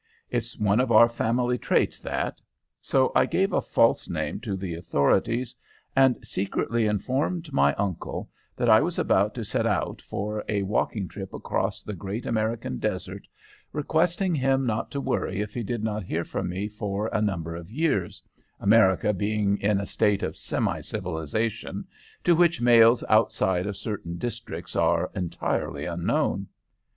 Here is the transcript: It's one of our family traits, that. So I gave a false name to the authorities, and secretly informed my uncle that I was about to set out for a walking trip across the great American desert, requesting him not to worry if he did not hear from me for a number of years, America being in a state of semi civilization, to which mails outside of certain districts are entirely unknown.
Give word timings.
It's 0.31 0.57
one 0.57 0.79
of 0.79 0.91
our 0.91 1.07
family 1.07 1.59
traits, 1.59 1.99
that. 1.99 2.41
So 2.81 3.11
I 3.15 3.27
gave 3.27 3.53
a 3.53 3.61
false 3.61 4.09
name 4.09 4.39
to 4.39 4.55
the 4.57 4.73
authorities, 4.73 5.55
and 5.95 6.17
secretly 6.25 6.87
informed 6.87 7.53
my 7.53 7.75
uncle 7.75 8.27
that 8.55 8.67
I 8.67 8.81
was 8.81 8.97
about 8.97 9.35
to 9.35 9.45
set 9.45 9.67
out 9.67 10.01
for 10.01 10.43
a 10.49 10.63
walking 10.63 11.07
trip 11.07 11.35
across 11.35 11.83
the 11.83 11.93
great 11.93 12.25
American 12.25 12.79
desert, 12.79 13.27
requesting 13.73 14.33
him 14.33 14.65
not 14.65 14.89
to 14.89 14.99
worry 14.99 15.39
if 15.39 15.53
he 15.53 15.61
did 15.61 15.83
not 15.83 16.01
hear 16.05 16.23
from 16.23 16.49
me 16.49 16.67
for 16.67 17.05
a 17.13 17.21
number 17.21 17.55
of 17.55 17.69
years, 17.69 18.23
America 18.59 19.13
being 19.13 19.59
in 19.59 19.79
a 19.79 19.85
state 19.85 20.23
of 20.23 20.35
semi 20.35 20.79
civilization, 20.81 21.85
to 22.23 22.33
which 22.35 22.59
mails 22.59 23.03
outside 23.07 23.67
of 23.67 23.77
certain 23.77 24.17
districts 24.17 24.75
are 24.75 25.11
entirely 25.13 25.85
unknown. 25.85 26.47